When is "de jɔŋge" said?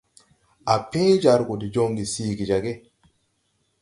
1.61-2.03